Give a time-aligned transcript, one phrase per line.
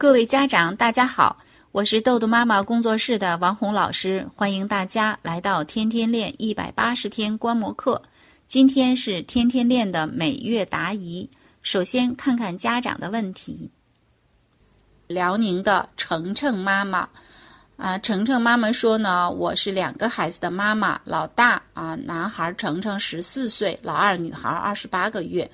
[0.00, 1.38] 各位家长，大家好，
[1.72, 8.00] 我是豆豆妈妈工作室的王红老师，欢迎大家来到天天练一百八十天观摩课。
[8.46, 11.28] 今天是天天练的每月答疑，
[11.62, 13.72] 首先看看家长的问题。
[15.08, 17.08] 辽宁的程程妈妈，
[17.76, 25.50] 啊，程程妈妈说呢，我是两个孩子的妈妈，老大啊，男孩程程十四岁，老二女孩二十八个月。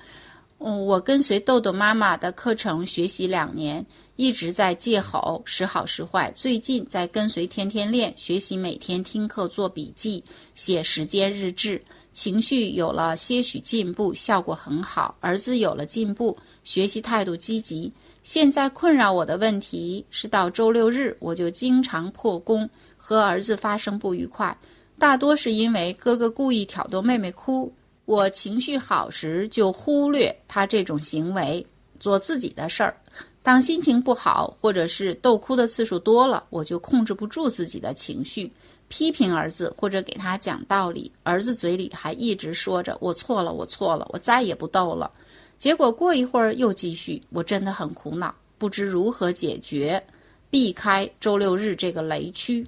[0.59, 3.85] 嗯，我跟随豆豆妈妈的课程学习两年，
[4.15, 6.31] 一直在戒吼，时好时坏。
[6.31, 10.23] 最近在跟随天天练学习，每天听课做笔记，
[10.55, 15.15] 写时间日志，情绪有了些许进步，效果很好。
[15.19, 17.91] 儿子有了进步，学习态度积极。
[18.23, 24.57] 现在困扰我的问题是，到周六日我就经常破功，和儿子发生不愉快，
[24.97, 27.71] 大多是因为哥哥故意挑逗妹妹哭。
[28.05, 31.65] 我情绪好时就忽略他这种行为，
[31.99, 32.93] 做自己的事儿；
[33.41, 38.51] 当心情不好或者是逗哭的次数多了，我就控制不住自己的情绪，
[38.89, 41.11] 批评儿子或者给他讲道理。
[41.23, 45.11] 儿子嘴里还一直说着“我错了，我错了，我再也不逗了”，
[45.57, 47.19] 结果过一会儿又继续。
[47.31, 50.03] 我真的很苦恼，不知如何解决，
[50.51, 52.67] 避开周六日这个雷区。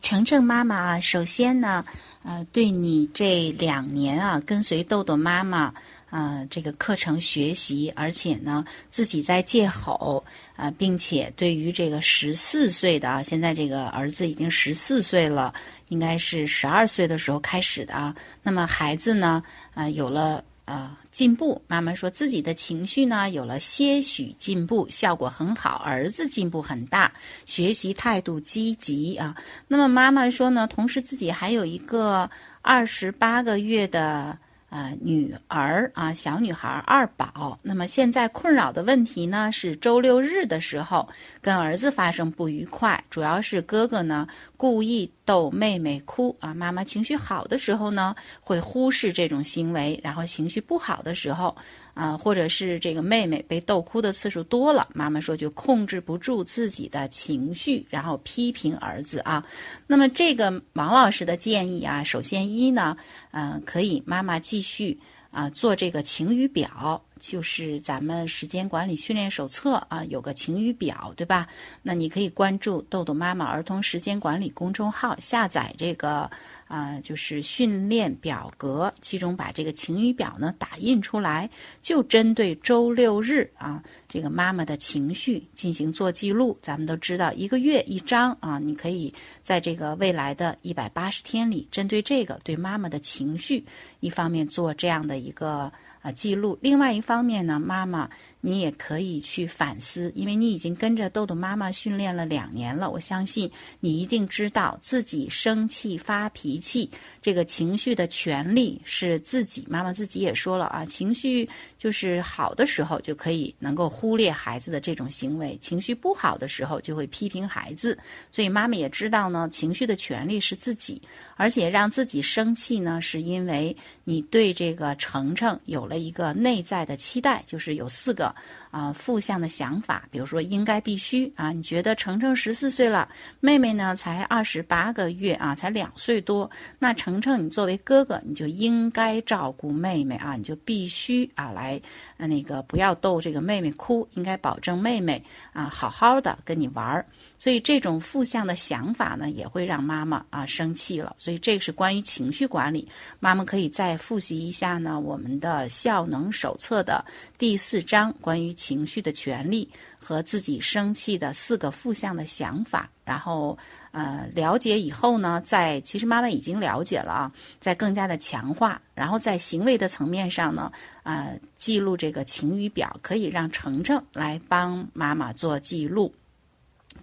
[0.00, 1.84] 程程妈妈啊，首先呢。
[2.24, 5.74] 呃，对你这两年啊，跟随豆豆妈妈
[6.08, 10.24] 啊这个课程学习，而且呢自己在戒吼
[10.56, 15.52] 啊，并且对于这个十四岁的啊，现在这个儿子已经十四岁了，
[15.90, 18.16] 应该是十二岁的时候开始的啊。
[18.42, 19.42] 那么孩子呢，
[19.74, 20.42] 啊有了。
[20.64, 21.62] 啊，进步！
[21.66, 25.76] 妈妈说自己的情绪呢有了些许进步，效果很好。
[25.84, 27.12] 儿子进步很大，
[27.46, 29.36] 学习态度积极啊。
[29.68, 32.30] 那么妈妈说呢，同时自己还有一个
[32.62, 34.38] 二十八个月的。
[34.70, 37.56] 啊，女儿啊，小女孩二宝。
[37.62, 41.08] 那么现在困扰的问题呢，是周六日的时候
[41.40, 46.54] 跟儿子发生不愉快，主要是哥哥呢故意逗妹妹哭啊。
[46.54, 51.56] 妈妈情绪好的时候呢，会忽视这种行为，然后情绪不好的时候。
[51.94, 59.46] 啊，或者是这个妹妹被逗哭的次数多了，妈妈说就控制不住自己的情绪，然后批评儿子啊。
[59.86, 62.96] 那么这个王老师的建议啊，首先一呢，
[63.30, 64.98] 嗯，可以妈妈继续。
[65.30, 71.46] 啊，做这个晴雨表，就是咱们时间管理训练手册啊，有个晴雨表，对吧？
[71.80, 76.30] 那你可以关注豆豆妈妈儿童时间管理公众号，下载这个
[76.68, 81.48] 啊，就是训练表格，其中把这个晴雨表呢打印出来，
[81.80, 86.58] 就针对周六日啊，这个妈妈的情绪进行做记录。
[86.60, 93.64] 咱们都知道，一个月一张啊，你可以在这个未来的一百八十天里，针对这个对妈妈的情绪，
[94.00, 95.14] 一方面做这样的。
[95.14, 95.72] 一个
[96.04, 98.10] 啊记录，另外一方面呢，妈妈
[98.42, 103.50] 你也可以去反思，因为你已经跟着豆豆妈妈训练了两年了，我相信
[103.80, 106.90] 你一定知道自己生气发脾气
[107.22, 109.66] 这个情绪的权利是自己。
[109.70, 111.48] 妈妈自己也说了啊，情绪
[111.78, 117.98] 就是好的时候就可以能够忽略孩子的这种行为，情绪不好的时候就会批评孩子。
[118.30, 121.00] 所以妈妈也知道呢，情绪的权利是自己，
[121.36, 124.94] 而且让自己生气呢，是因为你对这个。
[124.96, 128.34] 程程有了一个内在的期待，就是有四个
[128.70, 133.08] 啊负向的想法，比如说应该必须啊，你觉得程程十四岁了，
[133.40, 141.80] 妹妹呢才二十八个月啊，才两岁多，那程程你作为哥哥，你就应该照顾妹妹啊，你就必须啊来
[142.16, 147.06] 那个不要逗这个妹妹哭，应该保证妹妹啊好好的跟你玩儿。
[147.38, 151.14] 所以这种负向的想法呢，也会让妈妈啊生气了。
[151.18, 152.88] 所以这个是关于情绪管理，
[153.20, 154.98] 妈妈可以再复习一下呢。
[155.00, 157.04] 我们的效能手册的
[157.36, 159.68] 第四章关于情绪的权利
[159.98, 163.58] 和自己生气的四个负向的想法，然后
[163.92, 170.72] 呃了解以后呢，在其实妈妈已经了解了啊，在更加的强化，然后在行为的层面上呢，
[171.02, 176.14] 呃记录这个晴雨表，可以让程程来帮妈妈做记录。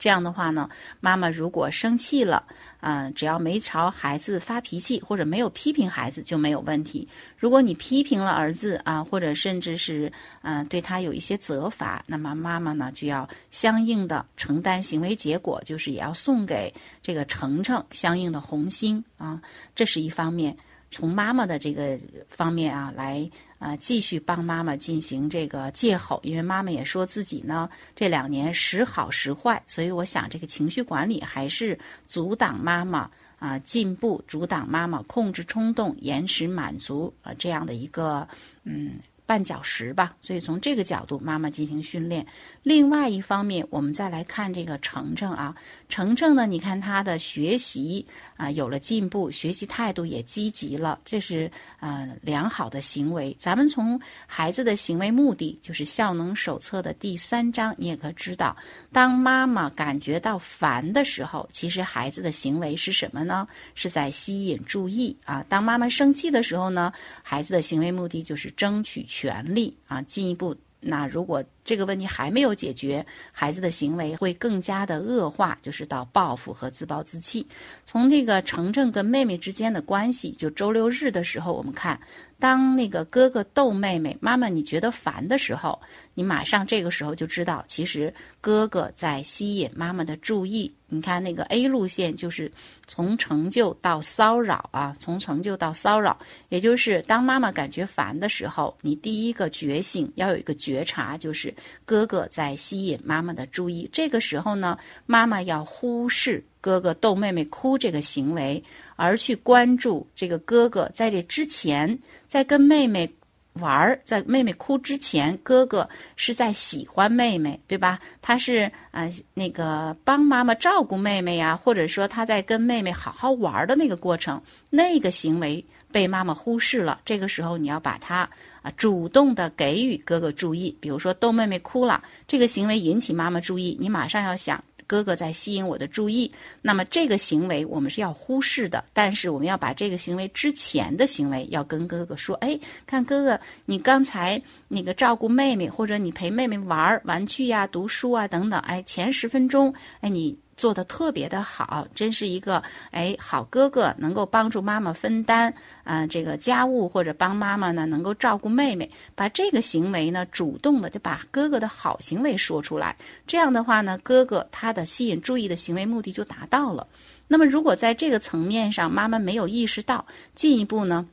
[0.02, 0.68] 这样的话呢，
[1.00, 2.48] 妈妈如果生气了，
[2.80, 7.08] 嗯，只要没朝孩子发脾气，或者没有批评孩子就没有问题。
[7.38, 10.12] 如果你批评了儿子啊，或者甚至是
[10.42, 16.74] 嗯对他有一些责罚，那么妈妈呢就要相应的承担行为结果，就是也要送给
[17.04, 19.40] 这个程程相应的红星啊，
[19.76, 20.58] 这是一方面。
[20.94, 21.98] 从妈妈的这个
[22.28, 23.30] 方面啊，来
[23.62, 31.78] 啊继续帮妈妈进行这个戒吼，因为妈妈也说自己呢这两年时好时坏，所以我想这个情绪管理还是
[32.08, 38.28] 阻挡妈妈啊进步，阻挡妈妈控制冲动、延迟满足啊这样的一个
[38.64, 38.96] 嗯。
[39.32, 40.16] 绊脚石吧。
[40.22, 42.28] 所以从这个角度，妈妈进行训练。
[42.64, 45.56] 另外一方面，我们再来看这个程程啊，
[45.88, 48.06] 程程呢，你看他的学习
[48.36, 51.50] 啊有了进步，学习态度也积极了，这是
[51.80, 53.34] 呃良好的行为。
[53.40, 58.58] 咱们从孩子的行为目的，就是效能手册的第三章，你也可知道，
[58.92, 63.48] 当妈妈感觉到烦的时候，其实孩子的行为是什么呢？
[63.76, 65.46] 是在吸引注意啊。
[65.48, 66.92] 当妈妈生气的时候呢，
[67.24, 70.56] 孩子的行为目的就是争取权利啊，进一步。
[70.84, 77.46] 那如果这个问题还没有解决，孩子的行为会更加的恶化，就是到报复和自暴自弃。
[77.86, 82.00] 从这个程程跟妹妹之间的关系，就周六日的时候，我们看。
[82.42, 85.80] 当那个哥哥逗妹妹，妈妈你觉得烦的时候，
[86.16, 88.12] 你马上这个时候就知道，其实
[88.42, 90.74] 哥哥在吸引妈妈的注意。
[90.88, 92.52] 你看那个 A 路线就是
[92.88, 96.18] 从成就到骚扰啊，从成就到骚扰，
[96.50, 101.54] 也就是当妈妈感觉烦的时候，你第一个觉醒要有一个觉察，就是
[101.86, 103.88] 哥哥在吸引妈妈的注意。
[103.94, 106.44] 这个时候呢，妈妈要忽视。
[106.62, 108.64] 哥哥逗妹妹哭这个行为，
[108.96, 113.12] 而去关注这个哥哥在这之前，在跟妹妹
[113.54, 118.00] 玩儿，在妹妹哭之前，哥哥是在喜欢妹妹，对吧？
[118.22, 127.02] 他是啊，那个帮妈妈照顾妹妹呀，或者说他在跟妹妹好好玩的那个过程，那个行为被妈妈忽视了。
[127.04, 128.30] 这个时候你要把他
[128.62, 134.64] 啊主动的给予哥哥注意，比如说逗妹妹哭了，这个行为引起妈妈注意，你马上要想。
[134.92, 138.84] 哥哥在吸引我的注意，那么这个行为我们是要忽视的。
[138.92, 152.62] 但是我们要把这个行为之前的行为要跟哥哥说：“哎，看哥哥，你刚才那个照顾妹妹，或者你陪妹妹玩玩具呀、读书啊等等，哎，前十分钟，哎你。”做的特别的好，真是一个
[152.92, 166.86] 哎好哥哥，能够帮助妈妈分担啊这个家务，或者帮妈妈呢能够照顾妹妹，把这个行为呢主动的就把哥哥的好行为说出来，这样的话呢，哥哥他的吸引注意的行为目的就达到了。
[167.28, 170.06] 那么如果在这个层面上妈妈没有意识到，
[170.36, 171.08] 进一步呢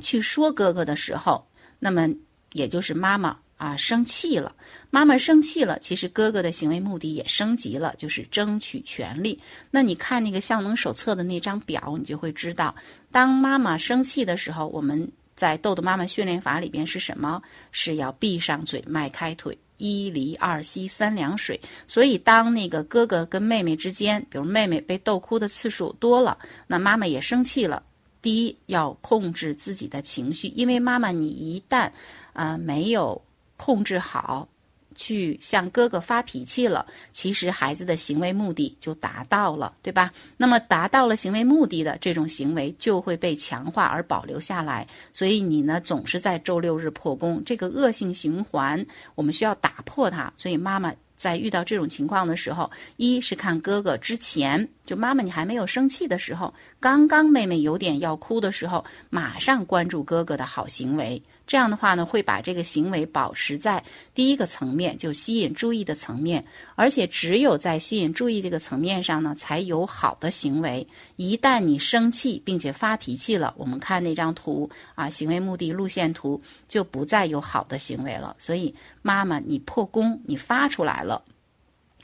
[0.00, 1.44] 去说哥哥的时候，
[1.78, 2.08] 那么
[2.54, 3.36] 也就是妈妈。
[3.60, 4.56] 啊，生气了，
[4.88, 5.78] 妈妈生气了。
[5.80, 9.38] 其实哥哥的行为目的也升级了，就是争取权利。
[9.70, 12.74] 那你看那个效能手册的那张表，你就会知道，
[13.12, 17.42] 当妈妈生气的时候，我们在豆豆妈妈训练法里边是什么？
[17.70, 21.60] 是要闭上嘴，迈开腿，一离二吸三凉水。
[21.86, 27.82] 所以当那个哥哥跟妹妹之间，比如妹妹被逗哭的次数多了，那妈妈也生气了。
[28.22, 31.90] 第一要控制自己的情绪，因为妈妈你一旦
[32.32, 33.20] 啊没有。
[33.62, 34.48] 控制好，
[34.94, 40.10] 去向哥哥发脾气了，其实孩子的行为目的就达到了，对吧？
[40.38, 50.32] 那么达到了行为目的的这种行为就会被强化而保留下来，所以你呢总是在周六日破功，这个恶性循环我们需要打破它。
[50.38, 54.66] 所以妈妈在遇到这种情况的时候，一是看哥哥之前。
[54.86, 61.22] 就妈妈，你还没有生气的时候，刚刚妹妹有点要哭的时候，马上关注哥哥的好行为。
[61.50, 63.82] 这样的话呢，会把这个行为保持在
[64.14, 66.46] 第一个层面，就吸引注意的层面。
[66.76, 70.86] 而且只有在吸引注意这个层面上呢，才有好的行为。
[71.16, 78.36] 一旦你生气并且发脾气了，我们看那张图啊，行为目的路线图就不再有好的行为了。
[78.38, 81.24] 所以妈妈，你破功，你发出来了。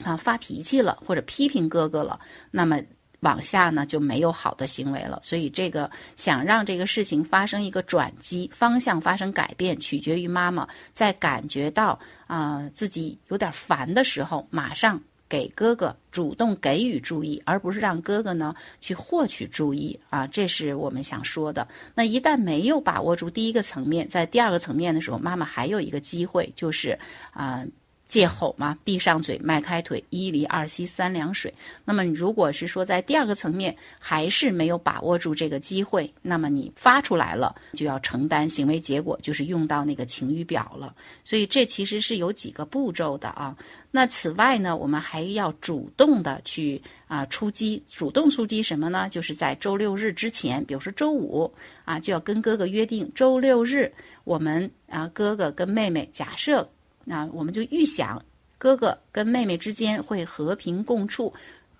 [0.03, 2.19] 啊，发脾气了或者批评哥哥了，
[2.51, 2.81] 那么
[3.21, 5.19] 往下呢就没有好的行为了。
[5.23, 20.27] 所以这个想让这个事情发生一个转机，方向发生改变，取决于妈妈在感觉到啊自己有点烦的时候，马上给哥哥主动给予注意，而不是让哥哥呢去获取注意啊。
[20.27, 21.67] 这是我们想说的。
[21.95, 26.97] 那一旦没有把握住第一个层面，在第二个层面的时候，妈妈还有一个机会，就是
[27.31, 27.65] 啊。
[28.07, 31.53] 借吼嘛，闭上嘴，迈开腿，一离二吸三凉水。
[31.83, 40.95] 那么如果是说在第二个层面还是没有把握住这个机会，那么你发出来了就要承担行为结果，就是用到那个晴雨表了。
[41.25, 43.57] 所以这其实是有几个步骤的啊。
[43.91, 49.09] 那此外呢，我们还要主动的去啊出击，主动出击什么呢？
[49.09, 51.51] 就是在周六日之前，比如说周五
[51.83, 53.91] 啊，就要跟哥哥约定，周六日
[54.23, 56.69] 我们啊哥哥跟妹妹假设。
[57.09, 58.21] 那我们就预想，
[58.57, 61.33] 哥哥跟妹妹之间会和平共处，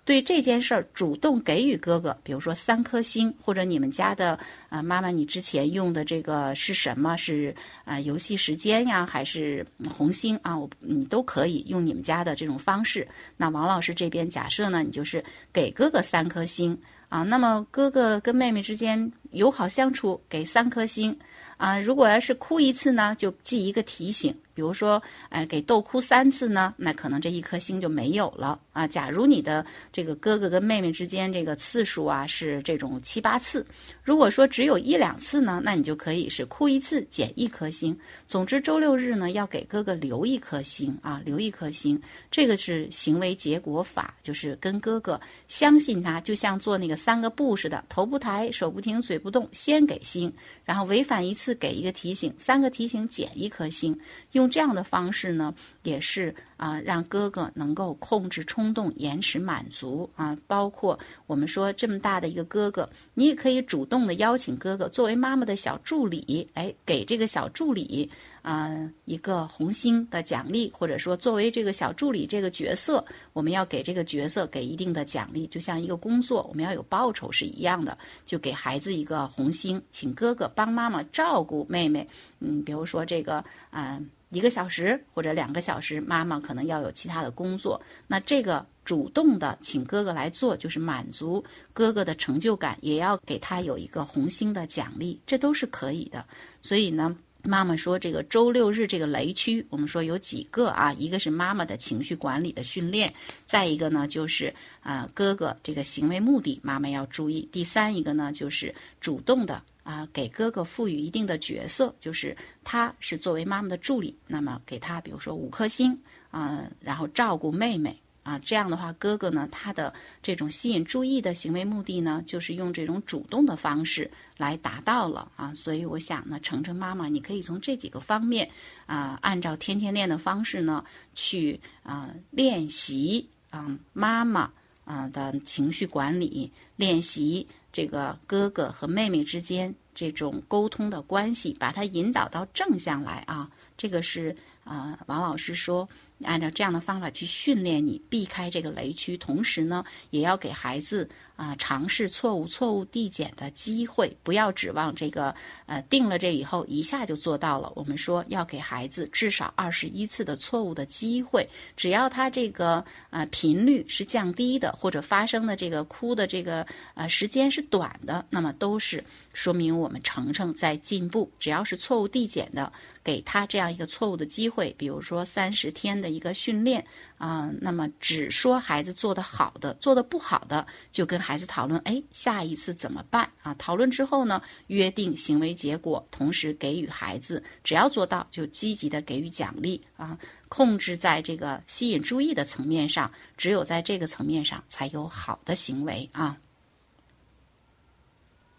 [0.06, 4.38] 对这件事儿主动给予哥哥，比如说三颗星，或者你们家的
[4.70, 7.14] 啊妈妈，你之前用的这个是什么？
[7.18, 7.54] 是
[7.84, 10.58] 啊游戏时间呀，还是红星啊？
[10.58, 13.06] 我你都可以用你们家的这种方式。
[13.36, 16.78] 那王老师这边假设呢，你就是给哥哥三颗星。
[17.10, 17.22] 啊。
[17.22, 21.18] 那么哥哥跟妹妹之间友好相处，给三颗星
[21.56, 21.78] 啊。
[21.80, 24.34] 如果要是哭一次呢，就记一个提醒。
[24.54, 28.88] 比如说，哎，给逗哭三次呢，那可能这一颗星就没有了啊。
[28.88, 33.64] 假如你的这个哥哥跟妹妹之间这个次数啊是这种七八次，
[34.02, 37.96] 如果说只有一两次呢，那你就可以是哭一次减一颗星。
[38.26, 42.02] 总之，周六日呢要给哥哥留一颗星啊，留一颗星。
[42.28, 50.32] 这个是行为结果法，就是跟哥哥相信他，就像做那个三个不似的，头不抬，手不停，嘴不动，先给星，
[50.64, 53.98] 然后违反一次给一个提醒，三个提醒减一颗星，
[54.32, 54.48] 用。
[54.50, 55.54] 这样的方式呢，
[55.88, 60.36] 也是啊，让哥哥能够控制冲动，延迟满足啊。
[60.46, 68.10] 包括我们说这么大的一个哥哥，你也可以主动的邀请哥哥作为妈妈的小助理，哎，给这个小助理
[68.42, 82.06] 啊一个红星的奖励，或者说作为这个小助理这个角色，我们要给这个角色给一定的奖励，就像一个工作我们要有报酬是一样的，就给孩子一个红星，请哥哥帮妈妈照顾妹妹。
[82.40, 84.00] 嗯，比如说这个啊。
[84.30, 91.42] 一个小时或者两个小时，妈妈可能要有其他的工作，那这个主动的请哥哥来做，就是满足
[91.72, 96.24] 哥哥的成就感，也要给他有一个红星的奖励，这都是可以的。
[96.60, 103.10] 所以呢，妈妈说这个周六日这个雷区，我们说有几个啊，一个是妈妈的情绪管理的训练，
[103.46, 107.48] 再一个呢就是啊哥哥这个行为目的，妈妈要注意。
[107.50, 109.62] 第三一个呢就是主动的。
[109.88, 115.98] 啊，给哥哥赋予一定的角色，就是他是作为妈妈的助理，那么给他比如说五颗星
[116.30, 125.54] 啊，然后照顾妹妹啊，这样的话，哥哥呢，他的这种吸引注意的行为目的呢，就是用这种主动的方式来达到了啊。
[125.54, 128.46] 所以我想呢，程程妈妈，你可以从这几个方面
[128.84, 134.52] 啊，按照天天练的方式呢，去啊练习啊妈妈
[134.84, 137.46] 啊的情绪管理，练习。
[137.78, 144.34] 这个哥哥和妹妹之间这种沟通的关系，把它引导到正向来啊，这个是
[144.68, 145.88] 啊，王老师说。
[146.24, 155.32] 按照这样的方法去训练你，避开这个雷区，同时呢，也要给孩子啊尝试错误、错误递减的机会，不要指望这个
[155.66, 157.72] 呃定了这以后一下就做到了。
[157.76, 169.04] 我们说要给孩子至少二十一次的错误的机会，只要他这个呃频率是降低的，或者发生的这个哭的这个呃时间是短的，那么都是。
[169.34, 172.72] 说明我们程程在进步，只要是错误递减的，
[173.04, 176.84] 给他这样一个错误的机会，会比如说三十天的一个训练
[177.16, 183.54] 啊，那么只说孩子做的好的，做的不好的，就跟孩子讨论，哎，下一次怎么办啊？
[183.54, 196.36] 讨论之后呢，约定行为结果，同时给予孩子，只要做到就积极的给予奖励啊，控制在这个吸引注意的层面上，只有在这个层面上才有好的行为啊。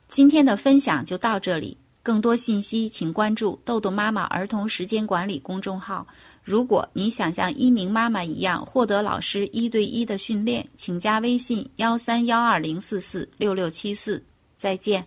[0.08, 6.08] 今天的分享就到这里，更多信息请关注“豆豆妈妈儿童时间管理”公众号。
[6.44, 14.24] 如果你想像一鸣妈妈一样获得老师一对一的训练，请加微信幺三幺二零四四六六七四。
[14.58, 15.06] 再见。